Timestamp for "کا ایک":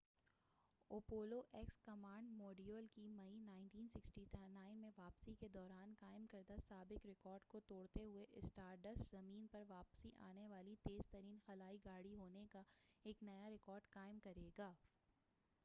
12.51-13.23